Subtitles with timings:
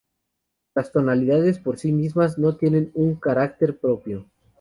[0.73, 4.25] Las tonalidades por sí mismas no tienen un carácter propio.